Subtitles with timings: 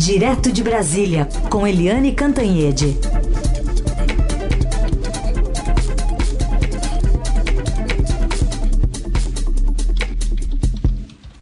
[0.00, 2.96] Direto de Brasília, com Eliane Cantanhede.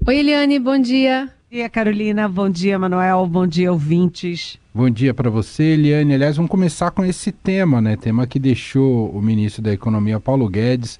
[0.05, 1.27] Oi, Eliane, bom dia.
[1.27, 2.29] Bom dia, Carolina.
[2.29, 3.29] Bom dia, Manuel.
[3.29, 4.59] Bom dia, ouvintes.
[4.75, 6.14] Bom dia para você, Eliane.
[6.14, 7.96] Aliás, vamos começar com esse tema, né?
[7.96, 10.98] Tema que deixou o ministro da Economia, Paulo Guedes,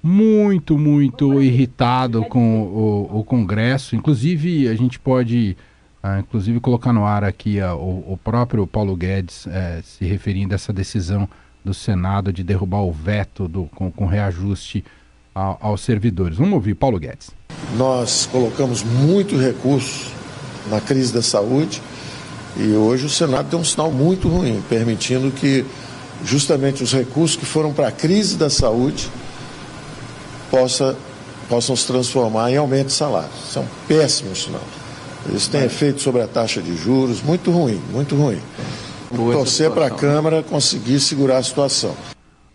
[0.00, 3.96] muito, muito irritado com o, o Congresso.
[3.96, 5.56] Inclusive, a gente pode,
[6.04, 9.50] uh, inclusive, colocar no ar aqui uh, o, o, próprio Paulo Guedes uh,
[9.82, 11.26] se referindo a essa decisão
[11.64, 14.84] do Senado de derrubar o veto do, com, com reajuste
[15.34, 16.36] aos servidores.
[16.36, 17.30] Vamos ouvir Paulo Guedes.
[17.76, 20.12] Nós colocamos muito recurso
[20.68, 21.82] na crise da saúde
[22.56, 25.64] e hoje o Senado tem um sinal muito ruim, permitindo que
[26.24, 29.10] justamente os recursos que foram para a crise da saúde
[30.50, 30.96] possa,
[31.48, 33.30] possam se transformar em aumento de salário.
[33.44, 34.62] Isso é um péssimo sinal.
[35.32, 38.38] Isso tem efeito sobre a taxa de juros, muito ruim, muito ruim.
[39.10, 41.94] Torcer para a Câmara conseguir segurar a situação.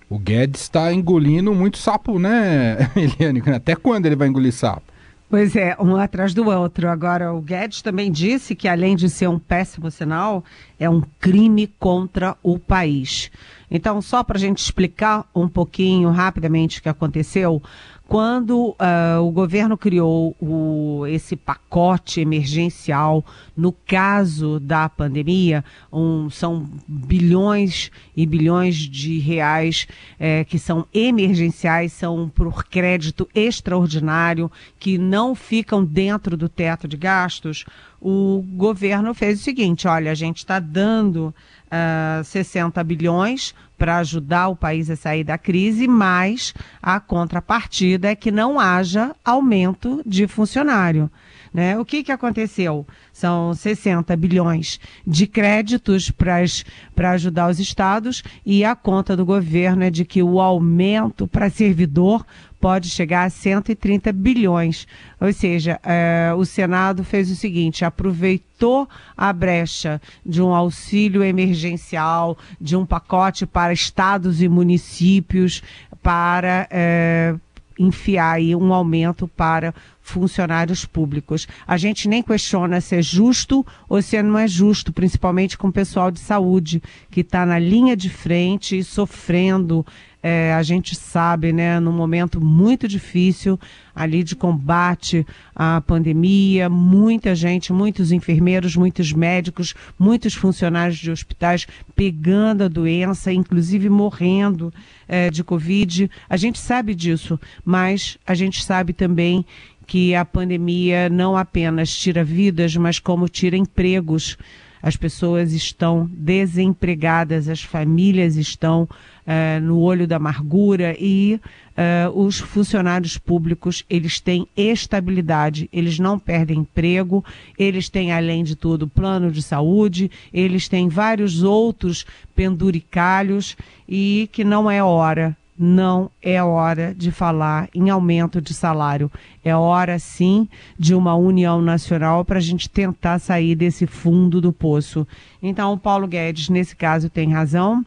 [0.09, 3.41] O Guedes está engolindo muito sapo, né, Eliane?
[3.53, 4.83] Até quando ele vai engolir sapo?
[5.29, 6.89] Pois é, um atrás do outro.
[6.89, 10.43] Agora, o Guedes também disse que, além de ser um péssimo sinal,
[10.79, 13.29] é um crime contra o país.
[13.69, 17.61] Então, só para a gente explicar um pouquinho rapidamente o que aconteceu,
[18.09, 23.23] quando uh, o governo criou o, esse pacote emergencial,
[23.55, 29.87] no caso da pandemia, um, são bilhões e bilhões de reais
[30.19, 36.97] eh, que são emergenciais, são por crédito extraordinário, que não ficam dentro do teto de
[36.97, 37.63] gastos.
[38.01, 41.33] O governo fez o seguinte: olha, a gente está dando
[41.71, 48.09] uh, ah, 60 bilhões para ajudar o país a sair da crise, mas a contrapartida
[48.09, 51.09] é que não haja aumento de funcionário.
[51.53, 51.77] Né?
[51.79, 52.85] O que, que aconteceu?
[53.11, 59.89] São 60 bilhões de créditos para ajudar os estados e a conta do governo é
[59.89, 62.25] de que o aumento para servidor
[62.59, 64.87] pode chegar a 130 bilhões.
[65.19, 72.37] Ou seja, é, o Senado fez o seguinte: aproveitou a brecha de um auxílio emergencial,
[72.59, 75.63] de um pacote para estados e municípios,
[76.01, 76.67] para.
[76.69, 77.35] É,
[77.79, 81.47] enfiar aí um aumento para funcionários públicos.
[81.65, 85.73] A gente nem questiona se é justo ou se não é justo, principalmente com o
[85.73, 89.85] pessoal de saúde, que está na linha de frente e sofrendo
[90.21, 93.59] é, a gente sabe, né, num momento muito difícil
[93.95, 95.25] ali de combate
[95.55, 101.65] à pandemia, muita gente, muitos enfermeiros, muitos médicos, muitos funcionários de hospitais
[101.95, 104.73] pegando a doença, inclusive morrendo
[105.07, 106.09] é, de Covid.
[106.29, 109.45] A gente sabe disso, mas a gente sabe também
[109.87, 114.37] que a pandemia não apenas tira vidas, mas como tira empregos
[114.81, 121.39] as pessoas estão desempregadas, as famílias estão uh, no olho da amargura e
[121.77, 127.23] uh, os funcionários públicos eles têm estabilidade, eles não perdem emprego,
[127.57, 133.55] eles têm além de tudo plano de saúde, eles têm vários outros penduricalhos
[133.87, 139.11] e que não é hora não é hora de falar em aumento de salário.
[139.43, 140.47] É hora, sim,
[140.77, 145.05] de uma união nacional para a gente tentar sair desse fundo do poço.
[145.43, 147.85] Então, o Paulo Guedes, nesse caso, tem razão.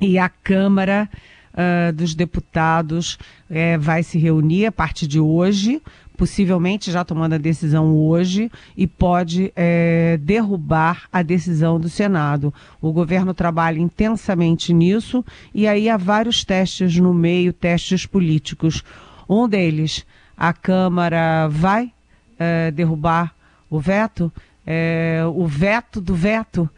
[0.00, 1.06] E a Câmara
[1.52, 3.18] uh, dos Deputados
[3.50, 5.82] uh, vai se reunir a partir de hoje
[6.16, 12.54] possivelmente já tomando a decisão hoje e pode é, derrubar a decisão do Senado.
[12.80, 18.82] O governo trabalha intensamente nisso e aí há vários testes no meio, testes políticos.
[19.28, 21.92] Um deles, a Câmara vai
[22.38, 23.34] é, derrubar
[23.68, 24.32] o veto,
[24.66, 26.68] é, o veto do veto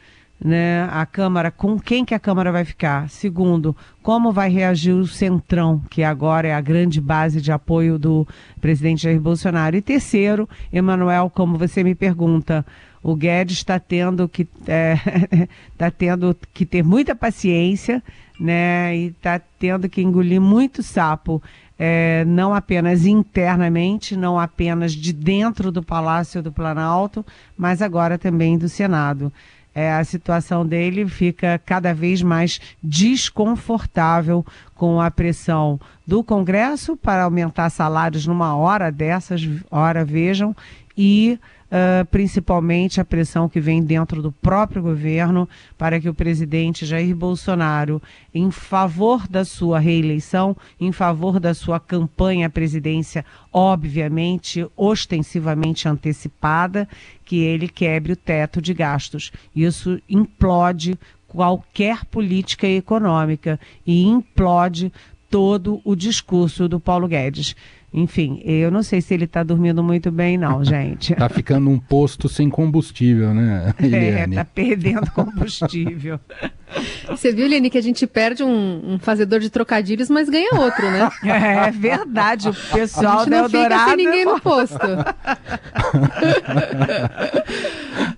[0.43, 3.09] né, a Câmara, com quem que a Câmara vai ficar?
[3.09, 8.27] Segundo, como vai reagir o Centrão, que agora é a grande base de apoio do
[8.61, 9.77] presidente Jair Bolsonaro?
[9.77, 12.65] E terceiro, Emanuel, como você me pergunta,
[13.03, 14.97] o Guedes está tendo que é,
[15.77, 18.03] tá tendo que ter muita paciência,
[18.39, 18.97] né?
[18.97, 21.43] E está tendo que engolir muito sapo.
[21.79, 27.25] É, não apenas internamente, não apenas de dentro do Palácio do Planalto,
[27.57, 29.31] mas agora também do Senado
[29.77, 34.43] é, a situação dele fica cada vez mais desconfortável
[34.75, 40.57] com a pressão do Congresso para aumentar salários numa hora dessas, hora vejam,
[40.97, 46.87] e uh, principalmente a pressão que vem dentro do próprio governo para que o presidente
[46.87, 48.01] Jair Bolsonaro,
[48.35, 56.89] em favor da sua reeleição, em favor da sua campanha à presidência, obviamente, ostensivamente antecipada,
[57.25, 59.33] que ele quebre o teto de gastos.
[59.55, 60.99] Isso implode
[61.29, 64.93] qualquer política econômica e implode
[65.31, 67.55] todo o discurso do Paulo Guedes.
[67.97, 71.15] Enfim, eu não sei se ele está dormindo muito bem, não, gente.
[71.15, 73.75] Está ficando um posto sem combustível, né?
[73.87, 74.35] É, Eliane?
[74.35, 76.21] É, tá perdendo combustível.
[77.09, 80.91] Você viu, Eliane, que a gente perde um, um, fazedor de trocadilhos, mas ganha outro,
[80.91, 81.09] né?
[81.25, 82.49] É, verdade.
[82.49, 83.75] O pessoal a gente não Eldorado...
[83.75, 84.77] fica sem ninguém no posto.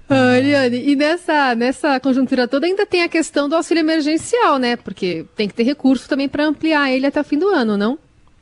[0.09, 4.77] ah, Eliane, e nessa, nessa conjuntura toda ainda tem a questão do auxílio emergencial, né?
[4.77, 7.99] Porque tem que ter recurso também para ampliar ele até o fim do ano, não?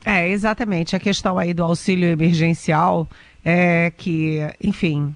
[0.07, 0.95] É, exatamente.
[0.95, 3.09] A questão aí do auxílio emergencial
[3.43, 5.13] é que, enfim,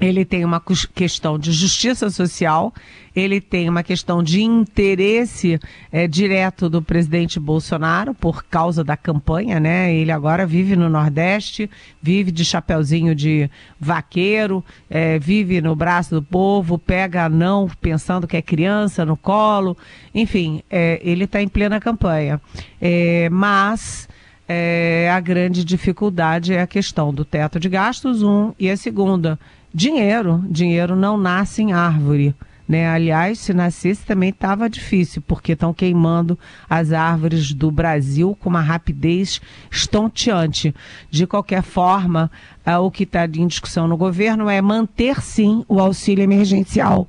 [0.00, 0.60] ele tem uma
[0.94, 2.72] questão de justiça social,
[3.14, 5.60] ele tem uma questão de interesse
[5.92, 9.94] é, direto do presidente Bolsonaro por causa da campanha, né?
[9.94, 16.22] Ele agora vive no Nordeste, vive de chapeuzinho de vaqueiro, é, vive no braço do
[16.22, 19.76] povo, pega não pensando que é criança no colo,
[20.14, 22.40] enfim, é, ele está em plena campanha.
[22.80, 24.08] É, mas
[24.48, 29.38] é, a grande dificuldade é a questão do teto de gastos, um, e a segunda
[29.74, 32.34] Dinheiro, dinheiro não nasce em árvore.
[32.68, 32.88] Né?
[32.88, 36.38] Aliás, se nascesse também estava difícil, porque estão queimando
[36.70, 39.40] as árvores do Brasil com uma rapidez
[39.70, 40.74] estonteante.
[41.10, 42.30] De qualquer forma,
[42.64, 47.08] é, o que está em discussão no governo é manter sim o auxílio emergencial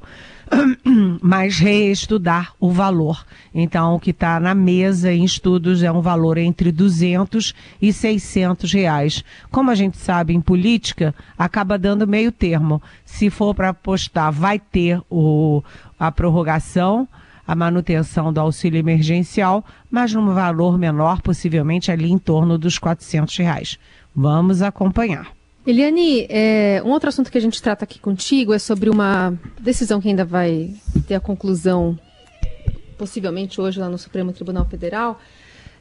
[1.22, 3.26] mas reestudar o valor.
[3.54, 8.72] Então, o que está na mesa em estudos é um valor entre 200 e 600
[8.72, 9.24] reais.
[9.52, 12.82] Como a gente sabe, em política, acaba dando meio termo.
[13.06, 15.64] Se for para apostar, vai ter o,
[16.00, 17.08] a prorrogação,
[17.46, 23.38] a manutenção do auxílio emergencial, mas num valor menor, possivelmente ali em torno dos 400
[23.38, 23.80] reais.
[24.16, 25.43] Vamos acompanhar.
[25.66, 30.02] Eliane, é, um outro assunto que a gente trata aqui contigo é sobre uma decisão
[30.02, 30.74] que ainda vai
[31.08, 31.98] ter a conclusão,
[32.98, 35.22] possivelmente hoje, lá no Supremo Tribunal Federal,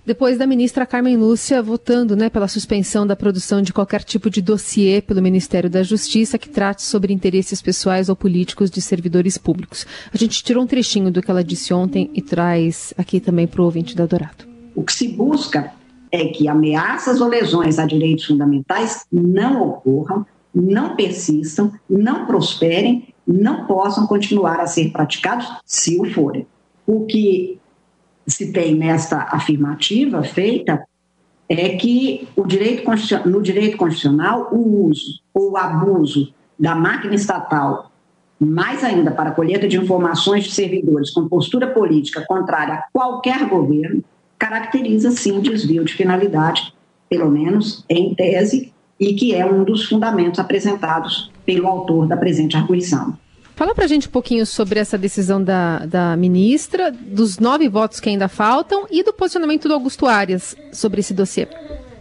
[0.06, 4.40] depois da ministra Carmen Lúcia votando né, pela suspensão da produção de qualquer tipo de
[4.40, 9.84] dossiê pelo Ministério da Justiça que trate sobre interesses pessoais ou políticos de servidores públicos.
[10.12, 13.62] A gente tirou um trechinho do que ela disse ontem e traz aqui também para
[13.62, 14.44] o ouvinte da Dourado.
[14.74, 15.72] O que se busca
[16.12, 23.66] é que ameaças ou lesões a direitos fundamentais não ocorram, não persistam, não prosperem, não
[23.66, 26.46] possam continuar a ser praticados se o forem.
[26.86, 27.58] O que
[28.26, 30.86] se tem nesta afirmativa feita
[31.48, 32.84] é que o direito
[33.26, 37.90] no direito constitucional o uso ou o abuso da máquina estatal,
[38.38, 43.48] mais ainda para a colheita de informações de servidores com postura política contrária a qualquer
[43.48, 44.04] governo,
[44.42, 46.74] caracteriza sim desvio de finalidade,
[47.08, 52.56] pelo menos em tese, e que é um dos fundamentos apresentados pelo autor da presente
[52.56, 53.16] arguição.
[53.54, 58.00] Fala para a gente um pouquinho sobre essa decisão da, da ministra, dos nove votos
[58.00, 61.46] que ainda faltam e do posicionamento do Augusto Arias sobre esse dossiê.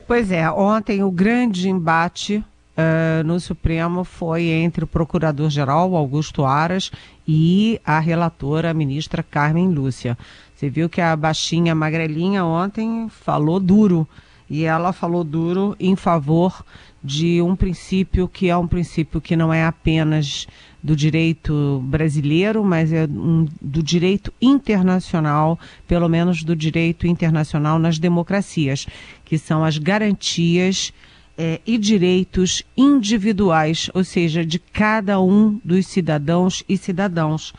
[0.07, 6.91] Pois é, ontem o grande embate uh, no Supremo foi entre o procurador-geral, Augusto Aras,
[7.27, 10.17] e a relatora, a ministra Carmen Lúcia.
[10.61, 14.07] Você viu que a baixinha magrelinha ontem falou duro.
[14.47, 16.63] E ela falou duro em favor
[17.03, 20.47] de um princípio que é um princípio que não é apenas
[20.83, 27.97] do direito brasileiro, mas é um, do direito internacional, pelo menos do direito internacional nas
[27.97, 28.85] democracias,
[29.25, 30.93] que são as garantias
[31.35, 37.51] é, e direitos individuais, ou seja, de cada um dos cidadãos e cidadãos.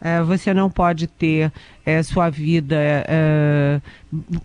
[0.00, 1.52] É, você não pode ter
[1.88, 3.80] é, sua vida, é,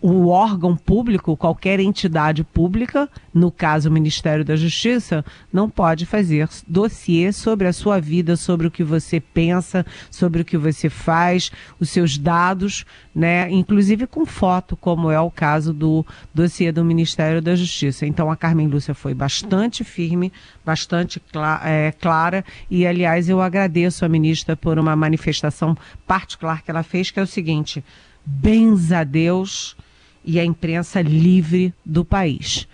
[0.01, 6.47] o órgão público, qualquer entidade pública, no caso o Ministério da Justiça, não pode fazer
[6.65, 11.51] dossiê sobre a sua vida, sobre o que você pensa, sobre o que você faz,
[11.81, 17.41] os seus dados, né, inclusive com foto, como é o caso do dossiê do Ministério
[17.41, 18.05] da Justiça.
[18.05, 20.31] Então a Carmen Lúcia foi bastante firme,
[20.65, 21.21] bastante
[21.65, 27.11] é, clara, e aliás eu agradeço a ministra por uma manifestação particular que ela fez,
[27.11, 27.83] que é o seguinte:
[28.25, 29.75] benza a Deus
[30.23, 32.67] e a imprensa livre do país.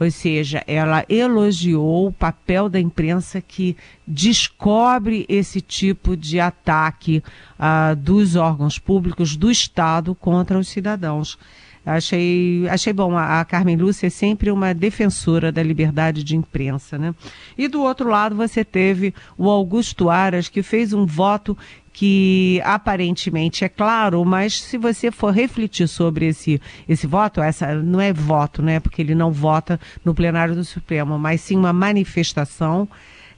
[0.00, 3.76] Ou seja, ela elogiou o papel da imprensa que
[4.06, 7.22] descobre esse tipo de ataque
[7.58, 11.38] uh, dos órgãos públicos do Estado contra os cidadãos.
[11.84, 13.16] Achei, achei bom.
[13.16, 17.14] A, a Carmen Lúcia é sempre uma defensora da liberdade de imprensa, né?
[17.56, 21.56] E do outro lado você teve o Augusto Aras, que fez um voto
[21.92, 28.00] que aparentemente é claro, mas se você for refletir sobre esse, esse voto, essa não
[28.00, 28.80] é voto, né?
[28.80, 32.88] Porque ele não vota no plenário do Supremo, mas sim uma manifestação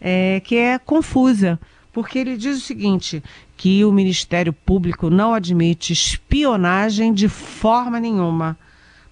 [0.01, 1.59] é, que é confusa
[1.93, 3.23] porque ele diz o seguinte:
[3.57, 8.59] que o Ministério Público não admite espionagem de forma nenhuma,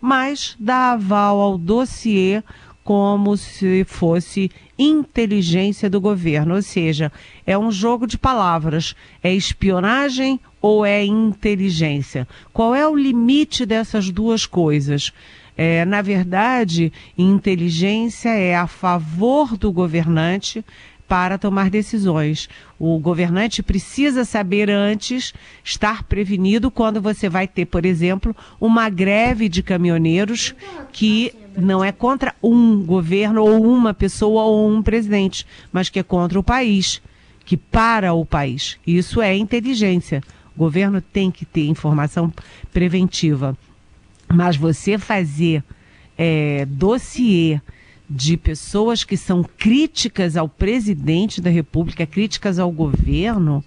[0.01, 2.43] mas dá aval ao dossiê
[2.91, 7.13] como se fosse inteligência do governo, ou seja,
[7.47, 8.97] é um jogo de palavras.
[9.23, 12.27] É espionagem ou é inteligência?
[12.53, 15.13] Qual é o limite dessas duas coisas?
[15.57, 20.65] É, na verdade, inteligência é a favor do governante,
[21.11, 22.49] para tomar decisões.
[22.79, 29.49] O governante precisa saber antes, estar prevenido quando você vai ter, por exemplo, uma greve
[29.49, 30.55] de caminhoneiros
[30.93, 36.03] que não é contra um governo ou uma pessoa ou um presidente, mas que é
[36.05, 37.03] contra o país,
[37.45, 38.79] que para o país.
[38.87, 40.23] Isso é inteligência.
[40.55, 42.33] O governo tem que ter informação
[42.73, 43.59] preventiva.
[44.33, 45.65] Mas você fazer
[46.17, 47.61] é, dossiê
[48.11, 53.65] de pessoas que são críticas ao presidente da República, críticas ao governo,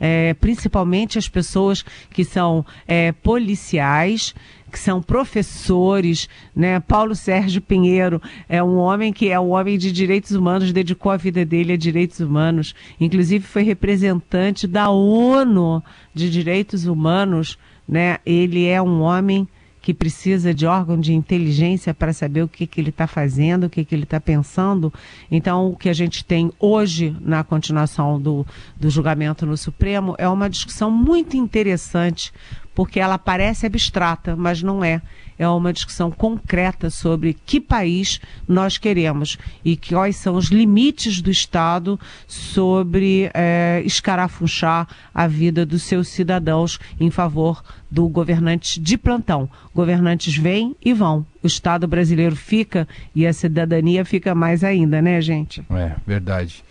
[0.00, 4.34] é, principalmente as pessoas que são é, policiais,
[4.70, 6.80] que são professores, né?
[6.80, 11.18] Paulo Sérgio Pinheiro é um homem que é um homem de direitos humanos, dedicou a
[11.18, 15.84] vida dele a direitos humanos, inclusive foi representante da ONU
[16.14, 18.16] de direitos humanos, né?
[18.24, 19.46] Ele é um homem
[19.82, 23.70] que precisa de órgão de inteligência para saber o que, que ele está fazendo, o
[23.70, 24.92] que, que ele está pensando.
[25.28, 28.46] Então, o que a gente tem hoje na continuação do,
[28.78, 32.32] do julgamento no Supremo é uma discussão muito interessante,
[32.74, 35.02] porque ela parece abstrata, mas não é
[35.42, 41.30] é uma discussão concreta sobre que país nós queremos e quais são os limites do
[41.30, 49.48] Estado sobre é, escarafunchar a vida dos seus cidadãos em favor do governante de plantão.
[49.74, 51.26] Governantes vêm e vão.
[51.42, 55.62] O Estado brasileiro fica e a cidadania fica mais ainda, né, gente?
[55.70, 56.64] É, verdade.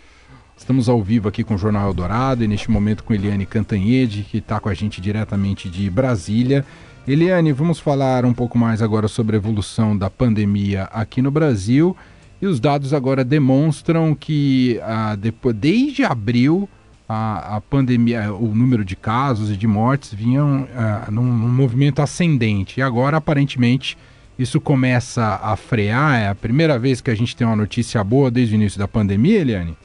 [0.62, 4.38] Estamos ao vivo aqui com o Jornal Eldorado e neste momento com Eliane Cantanhede, que
[4.38, 6.64] está com a gente diretamente de Brasília.
[7.06, 11.96] Eliane, vamos falar um pouco mais agora sobre a evolução da pandemia aqui no Brasil.
[12.40, 16.68] E os dados agora demonstram que ah, depois, desde abril
[17.08, 22.00] a, a, pandemia, o número de casos e de mortes vinham ah, num, num, movimento
[22.00, 22.78] ascendente.
[22.78, 23.98] E agora, aparentemente,
[24.38, 26.20] isso começa a frear.
[26.20, 28.86] É a primeira vez que a gente tem uma notícia boa desde o início da
[28.86, 29.76] pandemia, Eliane?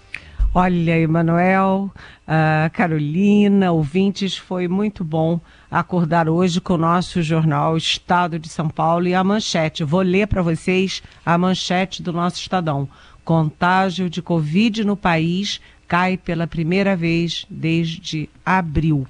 [0.60, 1.92] Olha, Emanuel,
[2.28, 8.68] uh, Carolina, ouvintes, foi muito bom acordar hoje com o nosso jornal Estado de São
[8.68, 9.84] Paulo e a manchete.
[9.84, 12.90] Vou ler para vocês a manchete do nosso Estadão.
[13.24, 19.06] Contágio de Covid no país cai pela primeira vez desde abril.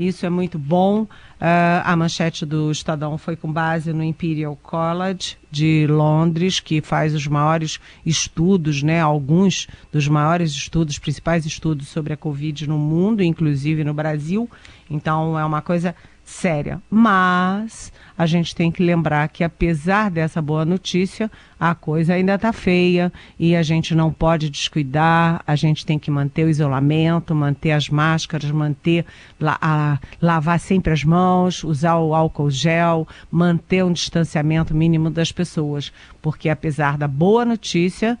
[0.00, 1.02] Isso é muito bom.
[1.02, 7.14] Uh, a manchete do Estadão foi com base no Imperial College de Londres, que faz
[7.14, 13.22] os maiores estudos, né, alguns dos maiores estudos, principais estudos sobre a Covid no mundo,
[13.22, 14.48] inclusive no Brasil.
[14.88, 15.94] Então é uma coisa
[16.30, 16.80] séria.
[16.88, 22.52] Mas a gente tem que lembrar que, apesar dessa boa notícia, a coisa ainda está
[22.52, 27.72] feia e a gente não pode descuidar, a gente tem que manter o isolamento, manter
[27.72, 29.04] as máscaras, manter
[29.38, 35.32] la, a, lavar sempre as mãos, usar o álcool gel, manter um distanciamento mínimo das
[35.32, 35.92] pessoas.
[36.22, 38.18] Porque, apesar da boa notícia,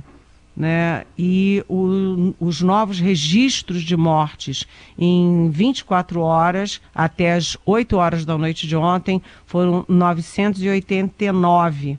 [0.56, 1.06] Né?
[1.18, 8.38] E o, os novos registros de mortes em 24 horas, até as 8 horas da
[8.38, 11.98] noite de ontem, foram 989.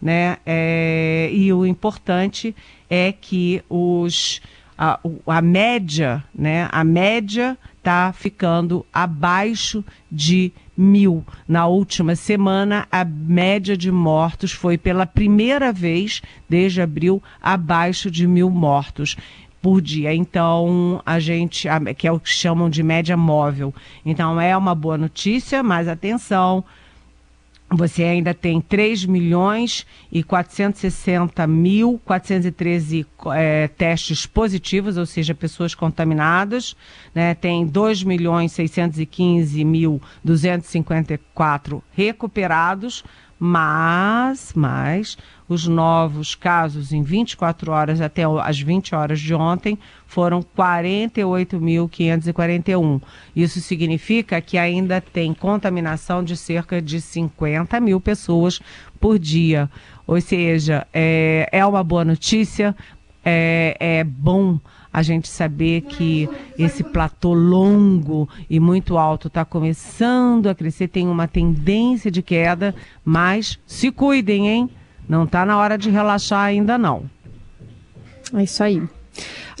[0.00, 0.36] Né?
[0.46, 2.54] É, e o importante
[2.88, 4.40] é que os
[4.78, 6.68] a, a média, né?
[6.70, 11.24] A média está ficando abaixo de mil.
[11.48, 18.26] Na última semana, a média de mortos foi pela primeira vez desde abril abaixo de
[18.26, 19.16] mil mortos
[19.62, 20.14] por dia.
[20.14, 23.74] Então, a gente, que é o que chamam de média móvel.
[24.04, 26.64] Então, é uma boa notícia, mas atenção
[27.76, 35.74] você ainda tem 3 milhões e 460 mil 413 é, testes positivos, ou seja, pessoas
[35.74, 36.74] contaminadas.
[37.14, 37.34] Né?
[37.34, 43.04] Tem 2 milhões 615 mil 254 recuperados,
[43.38, 50.42] mas, mas os novos casos em 24 horas até as 20 horas de ontem foram
[50.42, 53.02] 48.541.
[53.34, 58.60] Isso significa que ainda tem contaminação de cerca de 50 mil pessoas
[58.98, 59.68] por dia.
[60.06, 62.76] Ou seja, é, é uma boa notícia,
[63.24, 64.58] é, é bom
[64.96, 66.26] a gente saber que
[66.58, 72.74] esse platô longo e muito alto está começando a crescer, tem uma tendência de queda,
[73.04, 74.70] mas se cuidem, hein?
[75.06, 77.04] Não está na hora de relaxar ainda não.
[78.32, 78.82] É isso aí.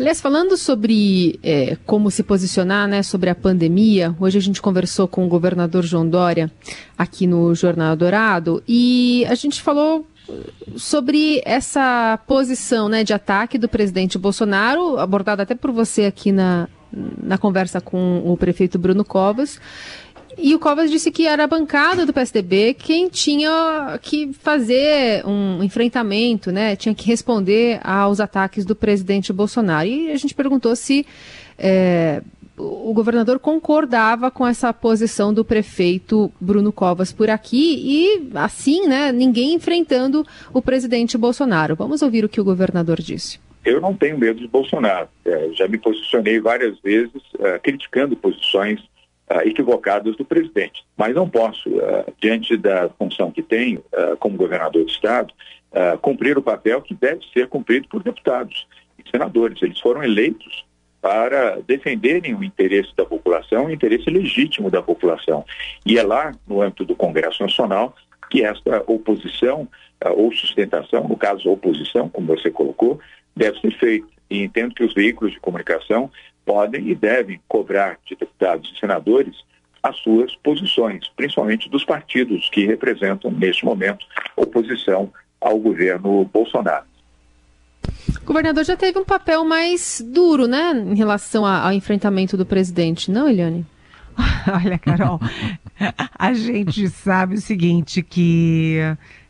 [0.00, 5.06] Aliás, falando sobre é, como se posicionar né, sobre a pandemia, hoje a gente conversou
[5.06, 6.50] com o governador João Dória
[6.96, 10.06] aqui no Jornal Dourado e a gente falou
[10.76, 16.68] sobre essa posição né, de ataque do presidente Bolsonaro, abordada até por você aqui na,
[17.22, 19.60] na conversa com o prefeito Bruno Covas.
[20.38, 25.62] E o Covas disse que era a bancada do PSDB quem tinha que fazer um
[25.62, 26.76] enfrentamento, né?
[26.76, 29.88] Tinha que responder aos ataques do presidente Bolsonaro.
[29.88, 31.06] E a gente perguntou se
[31.58, 32.22] é,
[32.58, 39.12] o governador concordava com essa posição do prefeito Bruno Covas por aqui e, assim, né,
[39.12, 41.76] ninguém enfrentando o presidente Bolsonaro.
[41.76, 43.38] Vamos ouvir o que o governador disse.
[43.64, 45.08] Eu não tenho medo de Bolsonaro.
[45.24, 50.84] É, já me posicionei várias vezes uh, criticando posições uh, equivocadas do presidente.
[50.96, 53.82] Mas não posso, uh, diante da função que tenho
[54.20, 55.34] como governador do Estado,
[56.00, 58.66] cumprir o papel que deve ser cumprido por deputados
[58.98, 59.60] e senadores.
[59.60, 60.64] Eles foram eleitos
[61.06, 65.44] para defenderem o interesse da população, o interesse legítimo da população.
[65.86, 67.94] E é lá, no âmbito do Congresso Nacional,
[68.28, 69.68] que esta oposição
[70.04, 72.98] uh, ou sustentação, no caso oposição, como você colocou,
[73.36, 74.08] deve ser feita.
[74.28, 76.10] E entendo que os veículos de comunicação
[76.44, 79.36] podem e devem cobrar de deputados e senadores
[79.84, 86.95] as suas posições, principalmente dos partidos que representam, neste momento, oposição ao governo Bolsonaro.
[88.26, 93.08] O governador já teve um papel mais duro, né, em relação ao enfrentamento do presidente,
[93.08, 93.64] não, Eliane?
[94.52, 95.20] Olha, Carol,
[96.18, 98.80] a gente sabe o seguinte, que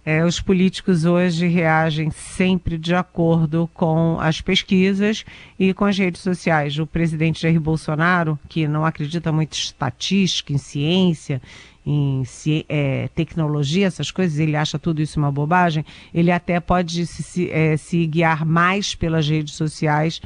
[0.02, 5.26] é, os políticos hoje reagem sempre de acordo com as pesquisas
[5.58, 6.78] e com as redes sociais.
[6.78, 11.42] O presidente Jair Bolsonaro, que não acredita muito em estatística, em ciência,
[11.86, 12.24] em
[12.68, 17.50] é, tecnologia, essas coisas, ele acha tudo isso uma bobagem, ele até pode se, se,
[17.50, 20.20] é, se guiar mais pelas redes sociais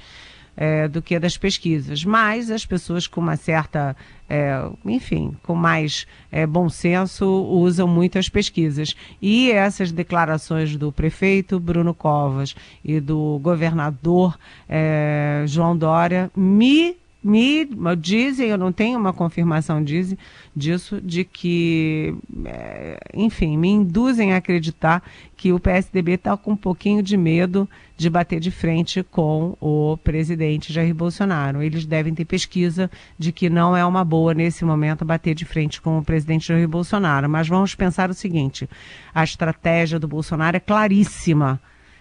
[0.56, 2.04] é, do que das pesquisas.
[2.04, 3.96] Mas as pessoas com uma certa,
[4.28, 8.94] é, enfim, com mais é, bom senso usam muito as pesquisas.
[9.20, 17.68] E essas declarações do prefeito Bruno Covas e do governador é, João Dória me me
[17.98, 20.14] dizem, eu não tenho uma confirmação diz,
[20.56, 22.14] disso, de que,
[22.46, 25.02] é, enfim, me induzem a acreditar
[25.36, 29.98] que o PSDB está com um pouquinho de medo de bater de frente com o
[29.98, 31.62] presidente Jair Bolsonaro.
[31.62, 35.80] Eles devem ter pesquisa de que não é uma boa nesse momento bater de frente
[35.80, 37.28] com o presidente Jair Bolsonaro.
[37.28, 38.68] Mas vamos pensar o seguinte:
[39.14, 41.60] a estratégia do Bolsonaro é claríssima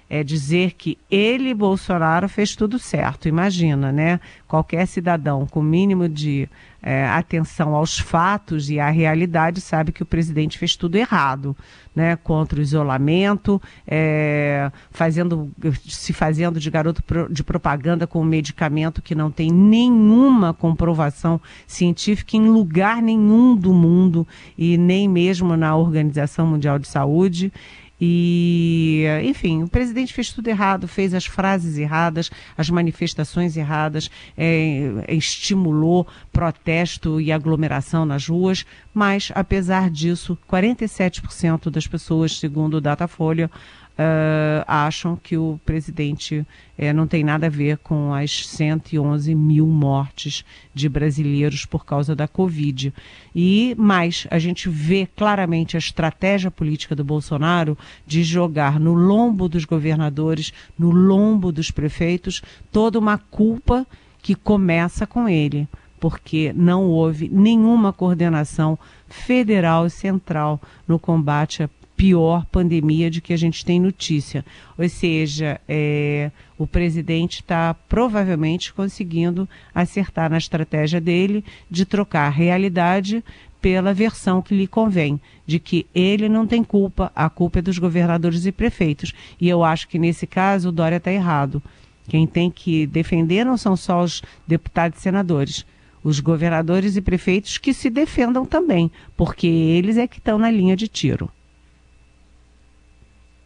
[0.09, 3.27] é dizer que ele, Bolsonaro, fez tudo certo.
[3.27, 4.19] Imagina, né?
[4.47, 6.49] Qualquer cidadão com mínimo de
[6.81, 11.55] é, atenção aos fatos e à realidade sabe que o presidente fez tudo errado,
[11.95, 12.15] né?
[12.15, 15.51] Contra o isolamento, é, fazendo,
[15.87, 22.35] se fazendo de garoto de propaganda com um medicamento que não tem nenhuma comprovação científica
[22.35, 27.53] em lugar nenhum do mundo e nem mesmo na Organização Mundial de Saúde.
[27.99, 35.05] E, enfim, o presidente fez tudo errado, fez as frases erradas, as manifestações erradas, é,
[35.09, 43.51] estimulou protesto e aglomeração nas ruas, mas, apesar disso, 47% das pessoas, segundo o Datafolha,
[43.99, 49.67] uh, acham que o presidente uh, não tem nada a ver com as 111 mil
[49.67, 52.93] mortes de brasileiros por causa da Covid.
[53.35, 59.49] E mais, a gente vê claramente a estratégia política do Bolsonaro de jogar no lombo
[59.49, 63.85] dos governadores, no lombo dos prefeitos, toda uma culpa
[64.21, 65.67] que começa com ele
[65.99, 73.33] porque não houve nenhuma coordenação federal e central no combate à pior pandemia de que
[73.33, 74.45] a gente tem notícia.
[74.77, 82.29] Ou seja, é, o presidente está provavelmente conseguindo acertar na estratégia dele de trocar a
[82.29, 83.21] realidade
[83.61, 87.77] pela versão que lhe convém, de que ele não tem culpa, a culpa é dos
[87.77, 89.13] governadores e prefeitos.
[89.37, 91.61] E eu acho que nesse caso o Dória está errado.
[92.07, 95.65] Quem tem que defender não são só os deputados e senadores,
[96.01, 100.77] os governadores e prefeitos que se defendam também, porque eles é que estão na linha
[100.77, 101.29] de tiro.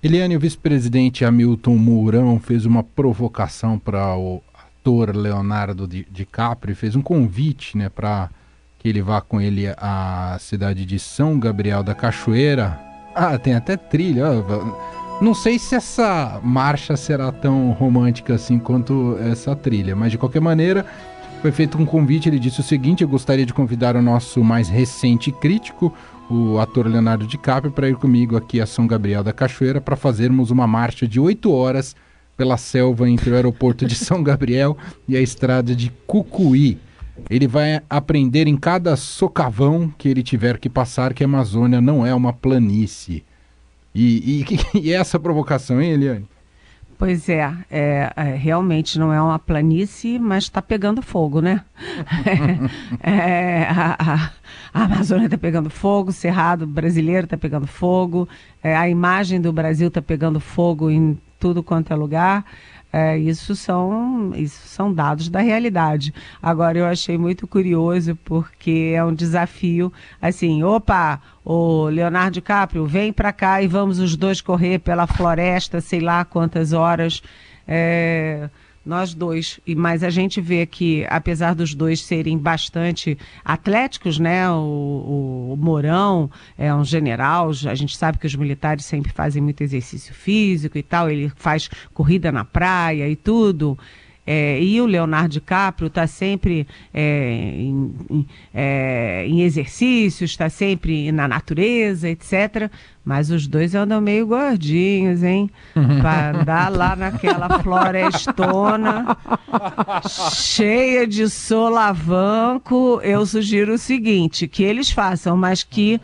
[0.03, 6.93] Eliane, o vice-presidente Hamilton Mourão fez uma provocação para o ator Leonardo Di- DiCaprio, fez
[6.95, 8.29] um convite né, para
[8.79, 12.77] que ele vá com ele à cidade de São Gabriel da Cachoeira.
[13.15, 14.25] Ah, tem até trilha.
[15.21, 20.41] Não sei se essa marcha será tão romântica assim quanto essa trilha, mas de qualquer
[20.41, 20.85] maneira
[21.43, 22.29] foi feito um convite.
[22.29, 25.93] Ele disse o seguinte: Eu gostaria de convidar o nosso mais recente crítico,
[26.29, 30.51] o ator Leonardo DiCaprio, para ir comigo aqui a São Gabriel da Cachoeira para fazermos
[30.51, 31.97] uma marcha de oito horas
[32.37, 36.77] pela selva entre o aeroporto de São Gabriel e a estrada de Cucuí.
[37.29, 42.05] Ele vai aprender em cada socavão que ele tiver que passar que a Amazônia não
[42.05, 43.21] é uma planície.
[43.93, 46.32] E, e, e essa provocação, hein, Eliane?
[47.03, 51.59] Pois é, é, é, realmente não é uma planície, mas está pegando fogo, né?
[53.03, 54.31] É, a, a-
[54.73, 58.25] a Amazônia está pegando fogo, o Cerrado brasileiro está pegando fogo,
[58.63, 62.45] é, a imagem do Brasil está pegando fogo em tudo quanto é lugar.
[62.95, 66.13] É, isso, são, isso são dados da realidade.
[66.39, 69.91] Agora, eu achei muito curioso porque é um desafio.
[70.21, 75.81] Assim, opa, o Leonardo DiCaprio, vem para cá e vamos os dois correr pela floresta,
[75.81, 77.23] sei lá quantas horas.
[77.67, 78.47] É,
[78.85, 79.59] nós dois.
[79.65, 84.49] E, mas a gente vê que, apesar dos dois serem bastante atléticos, né?
[84.49, 89.61] O, o, Mourão é um general, a gente sabe que os militares sempre fazem muito
[89.61, 93.77] exercício físico e tal, ele faz corrida na praia e tudo.
[94.25, 101.11] É, e o Leonardo DiCaprio está sempre é, em, em, é, em exercícios, está sempre
[101.11, 102.71] na natureza, etc.
[103.03, 105.49] Mas os dois andam meio gordinhos, hein?
[106.01, 109.17] Para andar lá naquela florestona
[110.09, 115.99] cheia de solavanco, eu sugiro o seguinte: que eles façam, mas que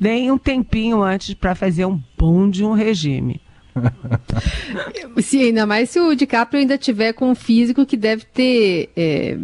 [0.00, 3.40] deem um tempinho antes para fazer um bom de um regime.
[5.22, 9.36] Se, ainda mais se o DiCaprio ainda tiver com um físico que deve ter, é,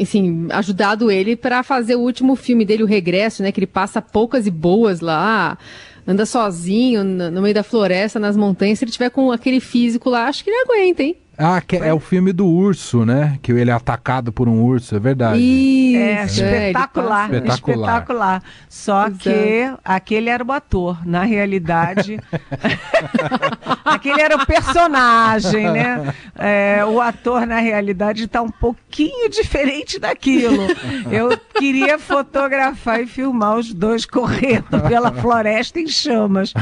[0.00, 3.52] assim, ajudado ele para fazer o último filme dele, O Regresso, né?
[3.52, 5.58] Que ele passa poucas e boas lá,
[6.06, 8.78] anda sozinho no, meio da floresta, nas montanhas.
[8.78, 11.16] Se ele tiver com aquele físico lá, acho que ele aguenta, hein?
[11.38, 13.38] Ah, que é o filme do urso, né?
[13.40, 15.38] Que ele é atacado por um urso, é verdade.
[15.40, 17.78] Isso, É, ele espetacular, passa- Espetacular.
[17.88, 18.42] espetacular.
[18.68, 19.74] Só Pois que é.
[19.84, 21.06] aquele era o ator.
[21.06, 22.18] Na realidade,
[23.84, 26.12] aquele era o personagem, né?
[26.36, 30.66] É, o ator, na realidade, está um pouquinho diferente daquilo.
[31.10, 36.52] Eu queria fotografar e filmar os dois correndo pela floresta em chamas.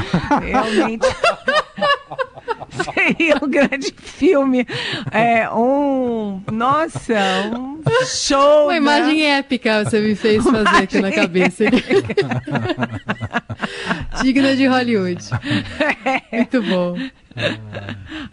[0.41, 1.07] Realmente.
[2.83, 4.65] Seria um grande filme.
[5.11, 6.41] É, um.
[6.51, 7.15] Nossa,
[7.57, 8.65] um show.
[8.65, 8.77] Uma né?
[8.77, 11.63] imagem épica você me fez fazer aqui na cabeça.
[14.21, 15.23] Digna de Hollywood.
[16.31, 16.97] Muito bom.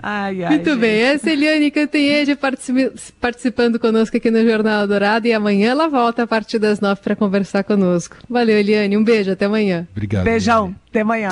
[0.02, 0.80] Ai, ai, Muito gente.
[0.80, 5.88] bem, essa é Eliane Cantanhede participi- participando conosco aqui no Jornal Dourado e amanhã ela
[5.88, 8.16] volta a partir das nove para conversar conosco.
[8.30, 9.86] Valeu, Eliane, um beijo, até amanhã.
[9.92, 10.24] Obrigado.
[10.24, 10.76] Beijão, Eliane.
[10.88, 11.28] até amanhã.